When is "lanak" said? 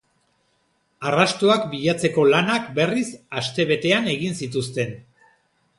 2.31-2.67